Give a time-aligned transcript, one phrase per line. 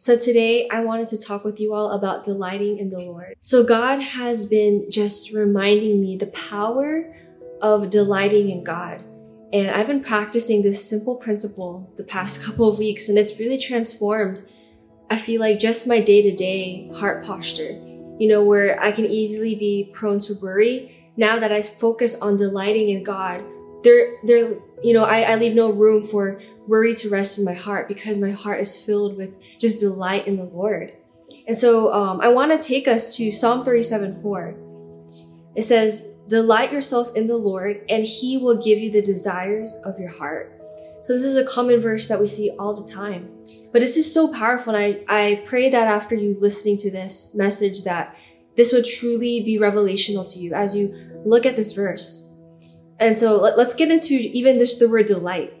[0.00, 3.34] So today I wanted to talk with you all about delighting in the Lord.
[3.40, 7.12] So God has been just reminding me the power
[7.60, 9.02] of delighting in God.
[9.52, 13.58] And I've been practicing this simple principle the past couple of weeks and it's really
[13.58, 14.44] transformed.
[15.10, 17.72] I feel like just my day to day heart posture,
[18.20, 21.10] you know, where I can easily be prone to worry.
[21.16, 23.42] Now that I focus on delighting in God,
[23.82, 27.54] there, there, you know, I, I leave no room for worry to rest in my
[27.54, 30.92] heart because my heart is filled with just delight in the Lord.
[31.46, 34.54] And so um, I want to take us to Psalm 37 4.
[35.56, 39.98] It says, Delight yourself in the Lord, and he will give you the desires of
[39.98, 40.54] your heart.
[41.02, 43.30] So this is a common verse that we see all the time.
[43.72, 44.74] But this is so powerful.
[44.74, 48.14] And I, I pray that after you listening to this message that
[48.56, 52.28] this would truly be revelational to you as you look at this verse.
[53.00, 55.54] And so let, us get into even just the word delight.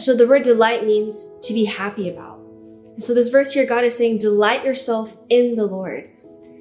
[0.00, 2.38] So the word delight means to be happy about.
[2.38, 6.08] And so this verse here, God is saying, delight yourself in the Lord.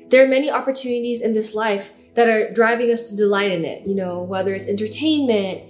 [0.09, 3.88] There are many opportunities in this life that are driving us to delight in it.
[3.88, 5.64] You know, whether it's entertainment,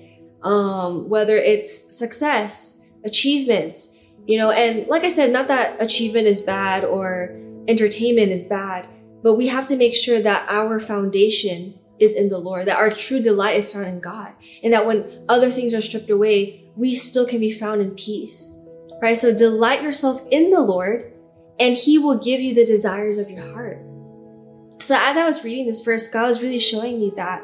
[0.43, 3.95] um, whether it's success, achievements,
[4.25, 7.35] you know, and like I said, not that achievement is bad or
[7.67, 8.87] entertainment is bad,
[9.21, 12.89] but we have to make sure that our foundation is in the Lord, that our
[12.89, 14.33] true delight is found in God,
[14.63, 18.57] and that when other things are stripped away, we still can be found in peace.
[19.01, 19.17] Right?
[19.17, 21.13] So delight yourself in the Lord,
[21.59, 23.85] and He will give you the desires of your heart.
[24.81, 27.43] So as I was reading this verse, God was really showing me that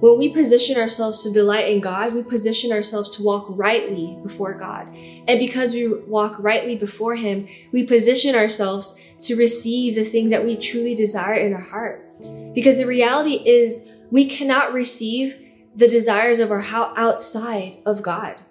[0.00, 4.52] when we position ourselves to delight in God, we position ourselves to walk rightly before
[4.52, 4.88] God.
[4.94, 10.44] And because we walk rightly before Him, we position ourselves to receive the things that
[10.44, 12.06] we truly desire in our heart.
[12.54, 15.40] Because the reality is we cannot receive
[15.74, 18.42] the desires of our heart outside of God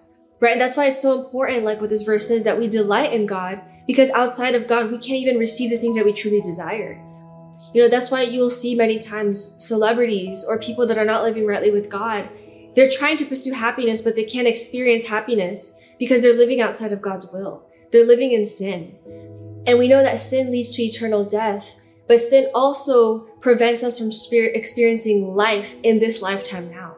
[0.44, 0.52] right?
[0.52, 3.26] And that's why it's so important, like what this verse says, that we delight in
[3.26, 7.02] God because outside of God, we can't even receive the things that we truly desire.
[7.74, 11.46] You know, that's why you'll see many times celebrities or people that are not living
[11.46, 12.30] rightly with God.
[12.76, 17.02] They're trying to pursue happiness, but they can't experience happiness because they're living outside of
[17.02, 17.66] God's will.
[17.94, 18.98] They're living in sin.
[19.66, 24.12] And we know that sin leads to eternal death, but sin also prevents us from
[24.36, 26.98] experiencing life in this lifetime now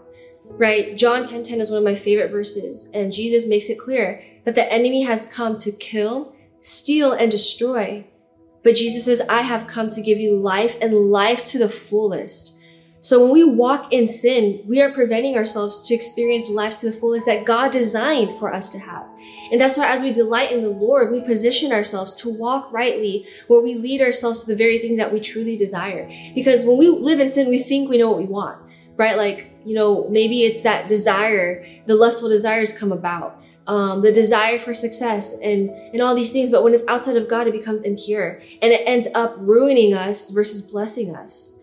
[0.57, 0.95] right?
[0.95, 4.23] John 10:10 10, 10 is one of my favorite verses, and Jesus makes it clear
[4.45, 8.05] that the enemy has come to kill, steal, and destroy.
[8.63, 12.59] But Jesus says, I have come to give you life and life to the fullest.
[12.99, 16.91] So when we walk in sin, we are preventing ourselves to experience life to the
[16.91, 19.05] fullest that God designed for us to have.
[19.51, 23.27] And that's why as we delight in the Lord, we position ourselves to walk rightly
[23.47, 26.09] where we lead ourselves to the very things that we truly desire.
[26.33, 28.65] Because when we live in sin, we think we know what we want
[28.97, 29.17] right?
[29.17, 34.59] Like, you know, maybe it's that desire, the lustful desires come about, um, the desire
[34.59, 36.51] for success and, and all these things.
[36.51, 40.29] But when it's outside of God, it becomes impure and it ends up ruining us
[40.29, 41.59] versus blessing us,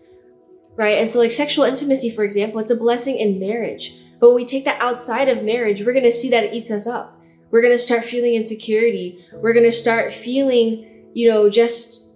[0.75, 0.97] right?
[0.97, 3.95] And so like sexual intimacy, for example, it's a blessing in marriage.
[4.19, 6.71] But when we take that outside of marriage, we're going to see that it eats
[6.71, 7.19] us up.
[7.51, 9.23] We're going to start feeling insecurity.
[9.33, 12.11] We're going to start feeling, you know, just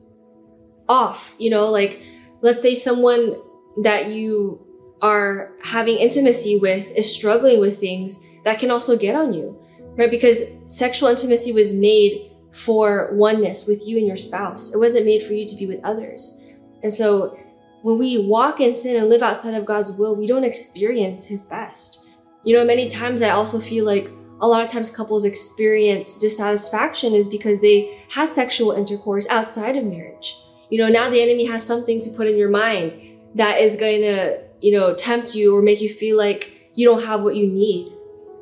[0.90, 2.02] off, you know, like
[2.42, 3.36] let's say someone
[3.84, 4.67] that you
[5.02, 9.60] are having intimacy with is struggling with things that can also get on you,
[9.96, 10.10] right?
[10.10, 14.74] Because sexual intimacy was made for oneness with you and your spouse.
[14.74, 16.44] It wasn't made for you to be with others.
[16.84, 17.38] And so
[17.84, 21.46] when we walk in sin and live outside of God's will, we don't experience his
[21.46, 22.10] best.
[22.44, 24.10] You know, many times I also feel like
[24.40, 29.86] a lot of times couples experience dissatisfaction is because they have sexual intercourse outside of
[29.86, 30.36] marriage.
[30.70, 32.94] You know, now the enemy has something to put in your mind
[33.36, 37.04] that is going to you know, tempt you or make you feel like you don't
[37.04, 37.92] have what you need.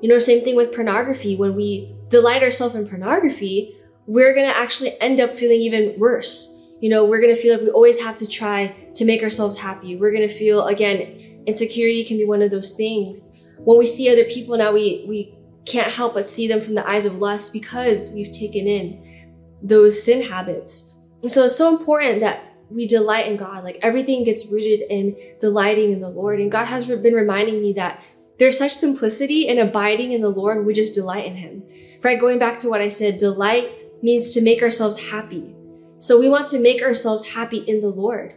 [0.02, 1.36] You know, same thing with pornography.
[1.36, 3.76] When we delight ourselves in pornography,
[4.08, 6.52] we're going to actually end up feeling even worse.
[6.82, 9.58] You know, we're going to feel like we always have to try to make ourselves
[9.58, 9.96] happy.
[9.96, 13.32] We're going to feel, again, insecurity can be one of those things.
[13.60, 15.34] When we see other people now, we, we
[15.66, 19.34] can't help but see them from the eyes of lust because we've taken in
[19.64, 20.94] those sin habits.
[21.22, 23.64] And so it's so important that we delight in God.
[23.64, 26.40] Like everything gets rooted in delighting in the Lord.
[26.40, 28.04] And God has been reminding me that
[28.38, 30.66] there's such simplicity in abiding in the Lord.
[30.66, 31.64] We just delight in Him.
[32.02, 32.20] Right?
[32.20, 33.72] Going back to what I said, delight
[34.04, 35.56] means to make ourselves happy.
[36.00, 38.36] So we want to make ourselves happy in the Lord.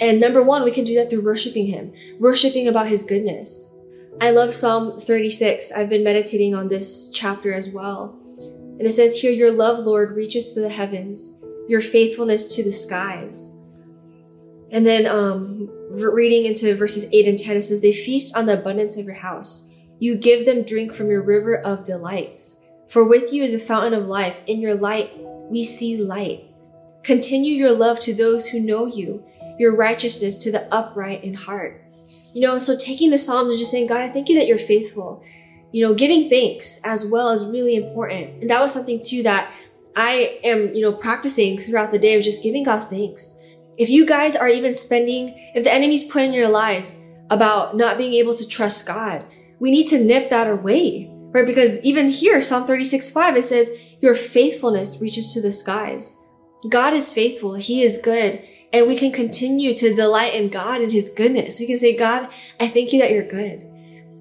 [0.00, 3.74] And number one, we can do that through worshiping Him, worshiping about His goodness.
[4.20, 5.72] I love Psalm 36.
[5.72, 8.18] I've been meditating on this chapter as well.
[8.78, 12.72] And it says here, Your love, Lord, reaches to the heavens, your faithfulness to the
[12.72, 13.55] skies.
[14.70, 18.58] And then um, reading into verses 8 and 10, it says, They feast on the
[18.58, 19.72] abundance of your house.
[19.98, 22.60] You give them drink from your river of delights.
[22.88, 24.42] For with you is a fountain of life.
[24.46, 25.10] In your light,
[25.50, 26.44] we see light.
[27.02, 29.24] Continue your love to those who know you,
[29.58, 31.82] your righteousness to the upright in heart.
[32.34, 34.58] You know, so taking the Psalms and just saying, God, I thank you that you're
[34.58, 35.22] faithful.
[35.72, 38.42] You know, giving thanks as well is really important.
[38.42, 39.52] And that was something too that
[39.96, 43.40] I am, you know, practicing throughout the day of just giving God thanks.
[43.78, 47.98] If you guys are even spending, if the enemy's put in your lives about not
[47.98, 49.24] being able to trust God,
[49.58, 51.46] we need to nip that away, right?
[51.46, 53.70] Because even here, Psalm 36, 5, it says,
[54.00, 56.22] your faithfulness reaches to the skies.
[56.70, 57.54] God is faithful.
[57.54, 58.42] He is good.
[58.72, 61.60] And we can continue to delight in God and His goodness.
[61.60, 62.28] We can say, God,
[62.60, 63.66] I thank you that you're good.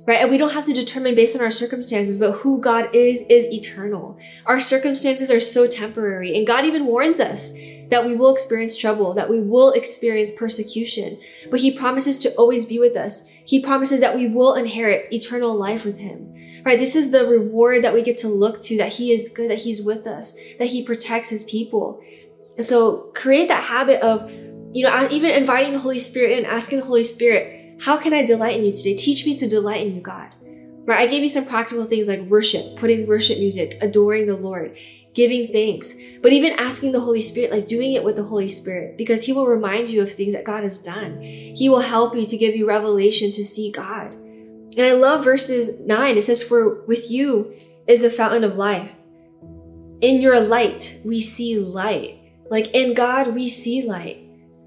[0.08, 0.22] Right?
[0.22, 3.46] And we don't have to determine based on our circumstances, but who God is, is
[3.46, 4.18] eternal.
[4.46, 6.38] Our circumstances are so temporary.
[6.38, 7.54] And God even warns us
[7.90, 11.20] that we will experience trouble, that we will experience persecution,
[11.52, 13.28] but he promises to always be with us.
[13.46, 16.34] He promises that we will inherit eternal life with him.
[16.66, 16.80] Right?
[16.80, 19.60] This is the reward that we get to look to, that he is good, that
[19.60, 22.02] he's with us, that he protects his people.
[22.58, 24.32] And so create that habit of,
[24.74, 28.26] you know, even inviting the Holy Spirit and asking the Holy Spirit, how can I
[28.26, 28.96] delight in you today?
[28.96, 30.34] Teach me to delight in you, God.
[30.86, 31.02] Right?
[31.02, 34.76] I gave you some practical things like worship, putting worship music, adoring the Lord
[35.15, 38.97] giving thanks, but even asking the Holy Spirit, like doing it with the Holy Spirit,
[38.97, 41.21] because He will remind you of things that God has done.
[41.21, 44.13] He will help you to give you revelation to see God.
[44.13, 46.17] And I love verses 9.
[46.17, 47.53] It says, For with you
[47.88, 48.91] is a fountain of life.
[50.01, 52.19] In your light, we see light.
[52.51, 54.21] Like in God, we see light.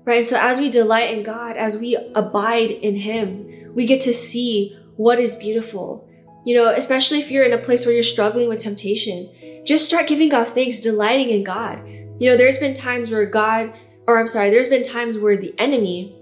[0.04, 0.24] Right?
[0.24, 4.74] So as we delight in God, as we abide in Him, we get to see
[4.96, 6.08] what is beautiful.
[6.46, 9.28] You know, especially if you're in a place where you're struggling with temptation
[9.64, 11.86] just start giving God thanks, delighting in God.
[12.20, 13.72] You know, there's been times where God,
[14.06, 16.14] or I'm sorry, there's been times where the enemy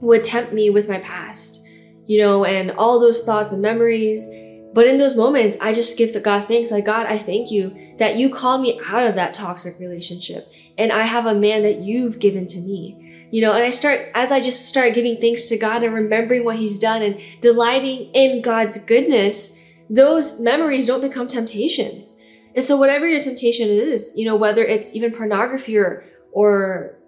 [0.00, 1.64] would tempt me with my past,
[2.06, 4.26] you know, and all those thoughts and memories.
[4.74, 6.70] But in those moments, I just give God thanks.
[6.70, 10.50] Like, God, I thank you that you called me out of that toxic relationship.
[10.78, 13.28] And I have a man that you've given to me.
[13.30, 16.44] You know, and I start, as I just start giving thanks to God and remembering
[16.44, 19.58] what he's done and delighting in God's goodness,
[19.88, 22.18] those memories don't become temptations.
[22.54, 26.98] And so whatever your temptation is, you know, whether it's even pornography or, or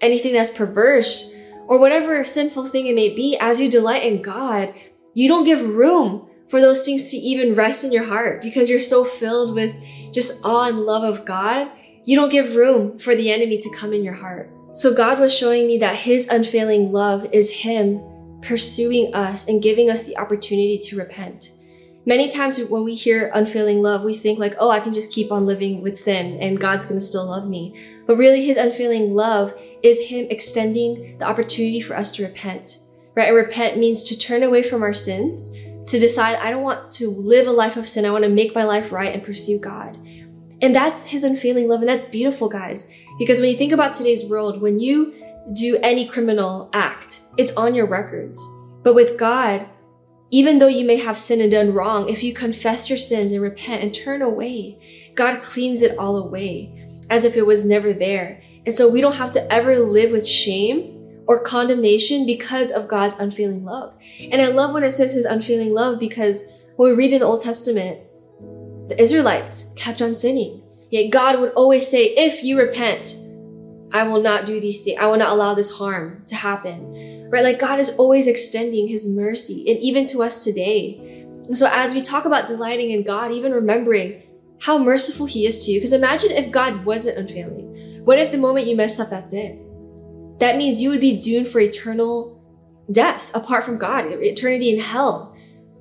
[0.00, 1.34] anything that's perverse
[1.66, 4.74] or whatever sinful thing it may be, as you delight in God,
[5.14, 8.78] you don't give room for those things to even rest in your heart because you're
[8.78, 9.74] so filled with
[10.12, 11.70] just awe and love of God.
[12.04, 14.50] You don't give room for the enemy to come in your heart.
[14.72, 18.02] So God was showing me that his unfailing love is him
[18.42, 21.50] pursuing us and giving us the opportunity to repent.
[22.06, 25.32] Many times when we hear unfailing love, we think like, oh, I can just keep
[25.32, 28.02] on living with sin and God's going to still love me.
[28.06, 32.78] But really his unfailing love is him extending the opportunity for us to repent,
[33.14, 33.28] right?
[33.28, 35.50] And repent means to turn away from our sins,
[35.90, 38.04] to decide, I don't want to live a life of sin.
[38.04, 39.96] I want to make my life right and pursue God.
[40.60, 41.80] And that's his unfailing love.
[41.80, 42.90] And that's beautiful, guys.
[43.18, 45.14] Because when you think about today's world, when you
[45.54, 48.38] do any criminal act, it's on your records.
[48.82, 49.66] But with God,
[50.34, 53.40] even though you may have sinned and done wrong, if you confess your sins and
[53.40, 58.42] repent and turn away, God cleans it all away as if it was never there.
[58.66, 63.14] And so we don't have to ever live with shame or condemnation because of God's
[63.14, 63.96] unfailing love.
[64.18, 66.42] And I love when it says his unfailing love because
[66.74, 68.00] when we read in the Old Testament,
[68.88, 70.64] the Israelites kept on sinning.
[70.90, 73.14] Yet God would always say, if you repent,
[73.92, 74.98] I will not do these things.
[75.00, 77.44] I will not allow this harm to happen right?
[77.44, 81.26] Like God is always extending his mercy and even to us today.
[81.46, 84.22] And so as we talk about delighting in God, even remembering
[84.60, 88.02] how merciful he is to you, because imagine if God wasn't unfailing.
[88.04, 89.58] What if the moment you messed up, that's it?
[90.38, 92.40] That means you would be doomed for eternal
[92.90, 95.36] death apart from God, eternity in hell,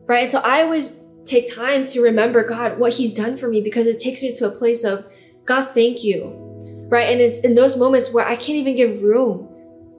[0.05, 0.29] right?
[0.29, 3.99] So I always take time to remember God, what he's done for me, because it
[3.99, 5.05] takes me to a place of,
[5.45, 6.33] God, thank you,
[6.89, 7.09] right?
[7.09, 9.49] And it's in those moments where I can't even give room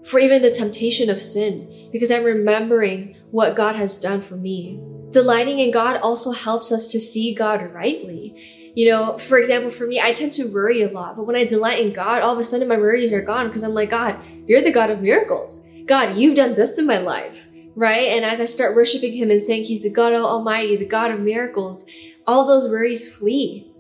[0.05, 4.81] for even the temptation of sin, because I'm remembering what God has done for me.
[5.11, 8.73] Delighting in God also helps us to see God rightly.
[8.75, 11.45] You know, for example, for me, I tend to worry a lot, but when I
[11.45, 14.19] delight in God, all of a sudden my worries are gone because I'm like, God,
[14.47, 15.63] you're the God of miracles.
[15.87, 18.09] God, you've done this in my life, right?
[18.09, 21.21] And as I start worshiping Him and saying He's the God Almighty, the God of
[21.21, 21.87] miracles,
[22.27, 23.71] all those worries flee.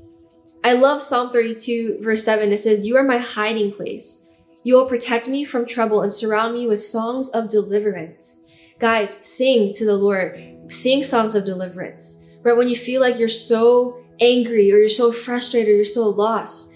[0.62, 2.52] I love Psalm 32 verse 7.
[2.52, 4.23] It says, You are my hiding place
[4.64, 8.40] You will protect me from trouble and surround me with songs of deliverance.
[8.78, 10.72] Guys, sing to the Lord.
[10.72, 12.26] Sing songs of deliverance.
[12.42, 12.56] Right?
[12.56, 16.74] When you feel like you're so angry or you're so frustrated or you're so lost,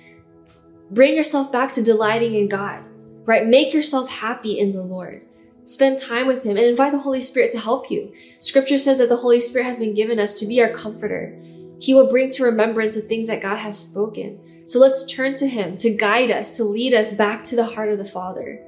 [0.90, 2.86] bring yourself back to delighting in God.
[3.24, 3.46] Right?
[3.46, 5.24] Make yourself happy in the Lord.
[5.64, 8.12] Spend time with Him and invite the Holy Spirit to help you.
[8.38, 11.38] Scripture says that the Holy Spirit has been given us to be our comforter.
[11.80, 14.40] He will bring to remembrance the things that God has spoken.
[14.68, 17.90] So let's turn to Him to guide us, to lead us back to the heart
[17.90, 18.62] of the Father.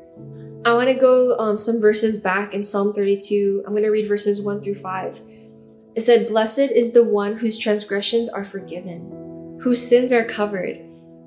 [0.64, 3.64] I want to go um, some verses back in Psalm 32.
[3.66, 5.20] I'm going to read verses 1 through 5.
[5.94, 10.80] It said, Blessed is the one whose transgressions are forgiven, whose sins are covered.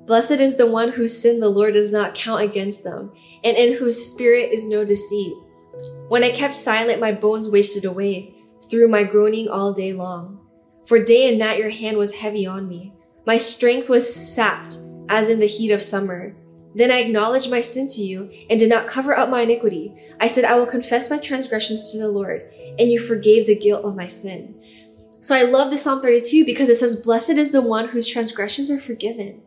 [0.06, 3.12] Blessed is the one whose sin the Lord does not count against them,
[3.44, 5.34] and in whose spirit is no deceit.
[6.08, 8.34] When I kept silent, my bones wasted away
[8.68, 10.40] through my groaning all day long.
[10.84, 12.93] For day and night your hand was heavy on me.
[13.26, 14.78] My strength was sapped
[15.08, 16.34] as in the heat of summer.
[16.74, 19.94] Then I acknowledged my sin to you and did not cover up my iniquity.
[20.20, 22.42] I said, I will confess my transgressions to the Lord,
[22.78, 24.60] and you forgave the guilt of my sin.
[25.20, 28.70] So I love this Psalm 32 because it says, Blessed is the one whose transgressions
[28.70, 29.40] are forgiven.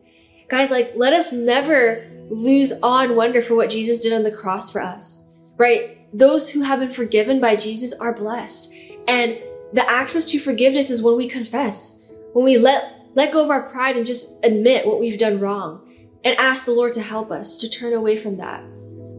[0.48, 4.32] Guys, like, let us never lose awe and wonder for what Jesus did on the
[4.32, 5.98] cross for us, right?
[6.12, 8.72] those who have been forgiven by Jesus are blessed.
[9.06, 9.38] And
[9.72, 13.68] the access to forgiveness is when we confess, when we let, let go of our
[13.68, 15.84] pride and just admit what we've done wrong
[16.24, 18.62] and ask the Lord to help us to turn away from that,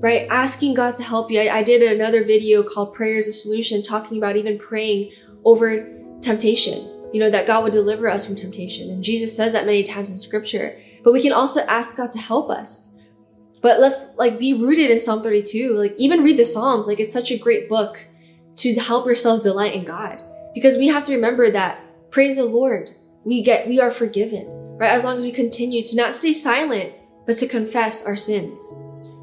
[0.01, 0.27] right?
[0.29, 1.41] Asking God to help you.
[1.41, 5.11] I, I did another video called Prayer is a Solution talking about even praying
[5.45, 5.87] over
[6.21, 8.89] temptation, you know, that God would deliver us from temptation.
[8.89, 12.19] And Jesus says that many times in scripture, but we can also ask God to
[12.19, 12.97] help us
[13.61, 15.75] but let's like be rooted in Psalm 32.
[15.75, 16.87] Like even read the Psalms.
[16.87, 18.05] Like it's such a great book
[18.57, 20.23] to help yourself delight in God.
[20.53, 22.91] Because we have to remember that praise the Lord.
[23.25, 24.47] We get, we are forgiven,
[24.77, 24.91] right?
[24.91, 26.93] As long as we continue to not stay silent,
[27.25, 28.61] but to confess our sins.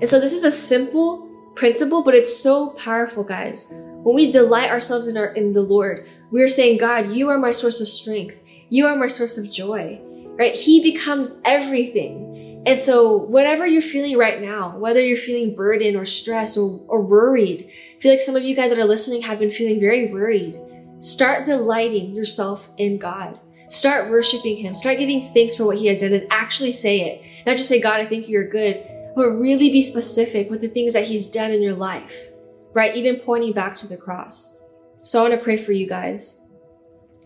[0.01, 3.73] And so this is a simple principle, but it's so powerful, guys.
[3.73, 7.51] When we delight ourselves in our, in the Lord, we're saying, God, you are my
[7.51, 8.43] source of strength.
[8.69, 10.01] You are my source of joy,
[10.39, 10.55] right?
[10.55, 12.63] He becomes everything.
[12.67, 17.01] And so whatever you're feeling right now, whether you're feeling burdened or stressed or, or
[17.01, 20.13] worried, I feel like some of you guys that are listening have been feeling very
[20.13, 20.59] worried.
[20.99, 23.41] Start delighting yourself in God.
[23.69, 24.75] Start worshiping Him.
[24.75, 27.47] Start giving thanks for what He has done and actually say it.
[27.47, 30.93] Not just say, God, I think you're good, but really be specific with the things
[30.93, 32.31] that He's done in your life,
[32.73, 32.95] right?
[32.95, 34.61] Even pointing back to the cross.
[35.03, 36.47] So I want to pray for you guys.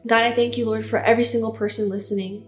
[0.06, 2.46] God, I thank you, Lord, for every single person listening.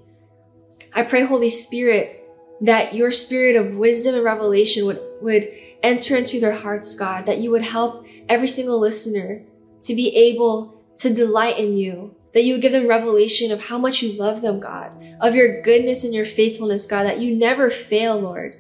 [0.95, 2.25] I pray, Holy Spirit,
[2.63, 5.49] that your spirit of wisdom and revelation would, would
[5.83, 9.43] enter into their hearts, God, that you would help every single listener
[9.83, 13.79] to be able to delight in you, that you would give them revelation of how
[13.79, 17.71] much you love them, God, of your goodness and your faithfulness, God, that you never
[17.71, 18.57] fail, Lord.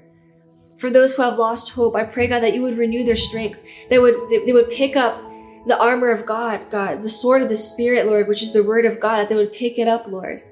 [0.78, 3.60] For those who have lost hope, I pray, God, that you would renew their strength.
[3.88, 5.22] They would, they, would pick up
[5.66, 8.84] the armor of God, God, the sword of the Spirit, Lord, which is the word
[8.84, 10.42] of God, that they would pick it up, Lord.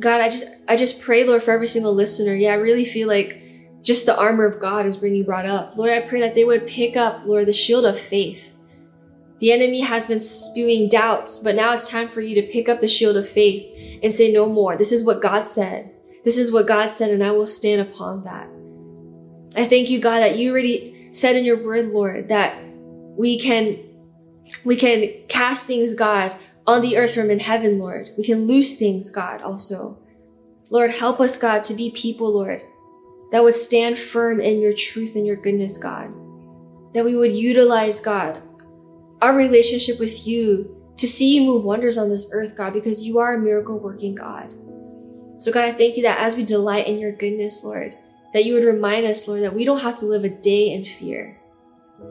[0.00, 2.34] God, I just, I just pray, Lord, for every single listener.
[2.34, 3.40] Yeah, I really feel like
[3.82, 5.76] just the armor of God is being brought up.
[5.76, 8.56] Lord, I pray that they would pick up, Lord, the shield of faith.
[9.42, 12.78] The enemy has been spewing doubts, but now it's time for you to pick up
[12.78, 14.76] the shield of faith and say no more.
[14.76, 15.90] This is what God said.
[16.24, 18.48] This is what God said, and I will stand upon that.
[19.60, 22.56] I thank you, God, that you already said in your word, Lord, that
[23.18, 23.80] we can,
[24.64, 28.10] we can cast things, God, on the earth from in heaven, Lord.
[28.16, 29.98] We can loose things, God, also.
[30.70, 32.62] Lord, help us, God, to be people, Lord,
[33.32, 36.14] that would stand firm in your truth and your goodness, God.
[36.94, 38.40] That we would utilize, God,
[39.22, 43.18] our relationship with you to see you move wonders on this earth, God, because you
[43.18, 44.52] are a miracle working God.
[45.38, 47.94] So, God, I thank you that as we delight in your goodness, Lord,
[48.34, 50.84] that you would remind us, Lord, that we don't have to live a day in
[50.84, 51.40] fear.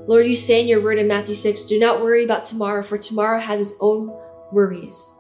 [0.08, 2.98] Lord, you say in your word in Matthew 6, do not worry about tomorrow, for
[2.98, 4.08] tomorrow has its own
[4.54, 5.16] worries,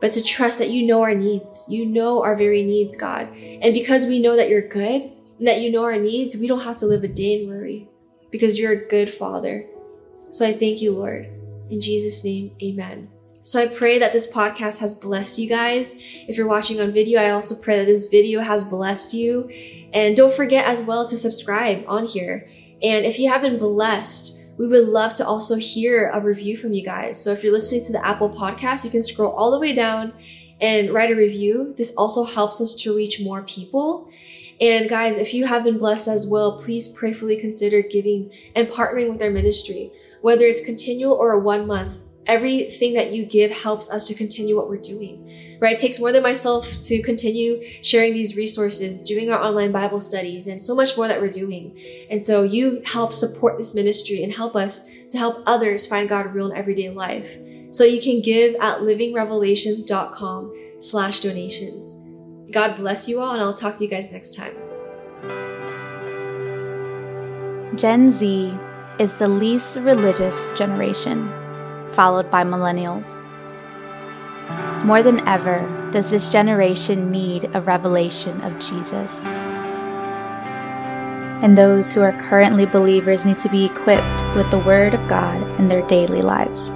[0.00, 1.66] but to trust that you know our needs.
[1.68, 3.28] You know our very needs, God.
[3.36, 5.02] And because we know that you're good
[5.38, 7.88] and that you know our needs, we don't have to live a day in worry
[8.30, 9.68] because you're a good father.
[10.34, 11.28] So I thank you, Lord.
[11.70, 13.08] In Jesus' name, amen.
[13.44, 15.94] So I pray that this podcast has blessed you guys.
[16.26, 19.48] If you're watching on video, I also pray that this video has blessed you.
[19.92, 22.48] And don't forget as well to subscribe on here.
[22.82, 26.74] And if you have been blessed, we would love to also hear a review from
[26.74, 27.22] you guys.
[27.22, 30.14] So if you're listening to the Apple podcast, you can scroll all the way down
[30.60, 31.74] and write a review.
[31.76, 34.10] This also helps us to reach more people.
[34.60, 39.12] And guys, if you have been blessed as well, please prayerfully consider giving and partnering
[39.12, 39.92] with our ministry,
[40.24, 44.56] whether it's continual or a one month everything that you give helps us to continue
[44.56, 45.74] what we're doing, right?
[45.74, 50.46] It takes more than myself to continue sharing these resources, doing our online Bible studies,
[50.46, 51.78] and so much more that we're doing.
[52.10, 56.32] And so you help support this ministry and help us to help others find God
[56.34, 57.36] real in everyday life.
[57.70, 61.96] So you can give at livingrevelations.com slash donations.
[62.50, 64.54] God bless you all, and I'll talk to you guys next time.
[67.76, 68.56] Gen Z
[68.98, 71.32] is the least religious generation
[71.90, 73.24] followed by millennials.
[74.84, 79.24] More than ever does this generation need a revelation of Jesus.
[81.42, 85.40] And those who are currently believers need to be equipped with the Word of God
[85.58, 86.70] in their daily lives.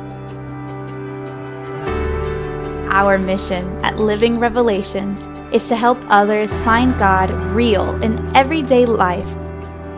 [2.90, 9.30] Our mission at Living Revelations is to help others find God real in everyday life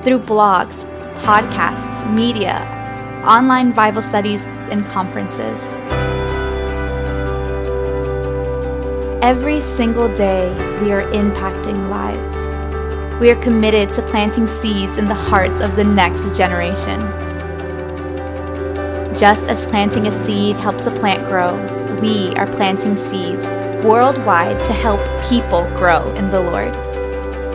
[0.04, 0.84] through blogs,
[1.20, 2.56] podcasts, media,
[3.26, 5.70] online Bible studies, and conferences.
[9.22, 10.48] Every single day,
[10.80, 12.36] we are impacting lives.
[13.20, 16.98] We are committed to planting seeds in the hearts of the next generation.
[19.14, 21.54] Just as planting a seed helps a plant grow,
[22.00, 23.50] we are planting seeds
[23.84, 26.89] worldwide to help people grow in the Lord.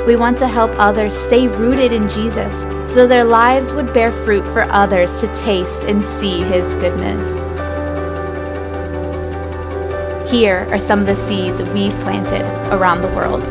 [0.06, 2.62] We want to help others stay rooted in Jesus
[2.94, 7.42] so their lives would bear fruit for others to taste and see His goodness.
[10.30, 13.44] Here are some of the seeds we've planted around the world.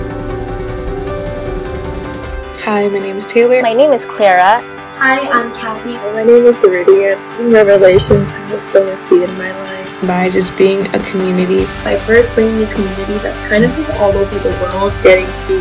[2.62, 3.60] Hi, my name is Taylor.
[3.60, 4.62] My name is Clara.
[4.96, 5.94] Hi, I'm Kathy.
[6.14, 7.16] My name is Iridia.
[7.52, 11.64] Revelations has sown a seed in my life by just being a community.
[11.82, 14.92] By first bringing a community that's kind of just all over the world.
[15.02, 15.54] Getting to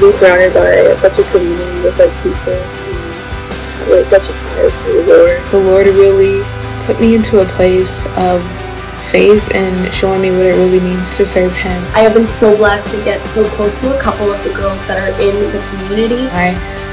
[0.00, 2.54] be surrounded by such a community with like people
[3.84, 5.50] who have such a fire for the Lord.
[5.50, 6.42] The Lord really
[6.86, 8.42] put me into a place of
[9.10, 11.82] faith and showing me what it really means to serve Him.
[11.94, 14.80] I have been so blessed to get so close to a couple of the girls
[14.86, 16.28] that are in the community.
[16.30, 16.52] I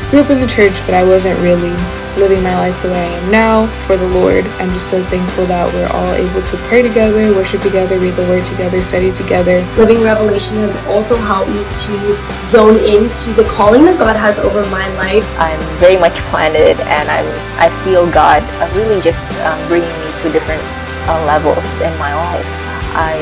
[0.09, 1.75] grew up in the church, but I wasn't really
[2.17, 4.45] living my life the way I am now for the Lord.
[4.59, 8.27] I'm just so thankful that we're all able to pray together, worship together, read the
[8.27, 9.61] Word together, study together.
[9.77, 11.95] Living Revelation has also helped me to
[12.41, 15.25] zone into the calling that God has over my life.
[15.37, 17.27] I'm very much planted, and I'm
[17.59, 18.43] I feel God
[18.75, 20.63] really just um, bringing me to different
[21.07, 22.55] uh, levels in my life.
[22.95, 23.15] I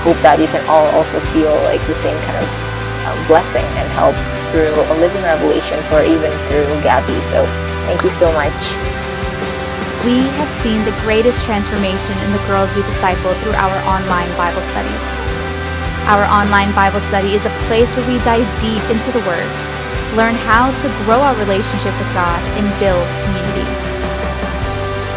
[0.00, 2.48] hope that you can all also feel like the same kind of
[3.08, 4.16] um, blessing and help
[4.52, 7.16] through a living revelations or even through Gabby.
[7.24, 7.42] So
[7.84, 8.76] Thank you so much.
[10.04, 14.60] We have seen the greatest transformation in the girls we disciple through our online Bible
[14.72, 15.04] studies.
[16.08, 19.48] Our online Bible study is a place where we dive deep into the Word,
[20.16, 23.68] learn how to grow our relationship with God, and build community.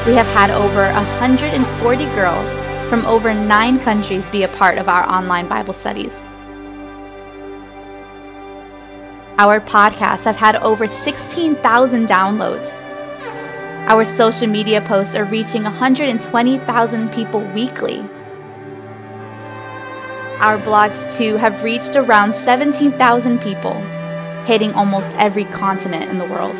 [0.07, 2.51] We have had over 140 girls
[2.89, 6.23] from over nine countries be a part of our online Bible studies.
[9.39, 12.81] Our podcasts have had over 16,000 downloads.
[13.87, 17.99] Our social media posts are reaching 120,000 people weekly.
[20.39, 23.75] Our blogs, too, have reached around 17,000 people,
[24.45, 26.55] hitting almost every continent in the world.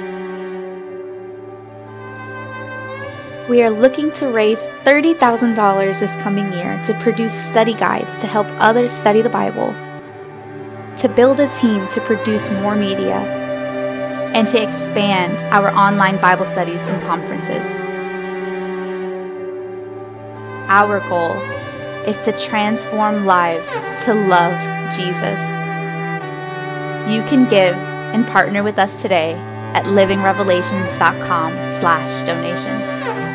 [3.50, 8.46] We are looking to raise $30,000 this coming year to produce study guides to help
[8.60, 9.74] others study the Bible
[10.98, 13.18] to build a team to produce more media,
[14.34, 17.66] and to expand our online Bible studies and conferences.
[20.70, 21.34] Our goal
[22.08, 23.72] is to transform lives
[24.06, 24.54] to love
[24.96, 25.40] Jesus.
[27.10, 27.76] You can give
[28.14, 29.34] and partner with us today
[29.74, 33.27] at livingrevelations.com slash donations.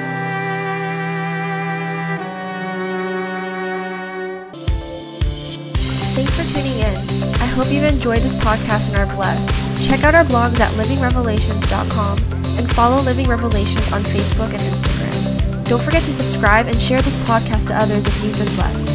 [6.33, 6.97] Thanks for tuning in
[7.43, 9.53] I hope you've enjoyed this podcast and are blessed.
[9.87, 12.19] Check out our blogs at livingrevelations.com
[12.59, 15.65] and follow Living Revelations on Facebook and Instagram.
[15.69, 18.89] Don't forget to subscribe and share this podcast to others if you've been blessed.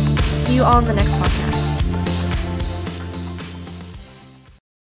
[0.48, 1.57] See you all in the next podcast.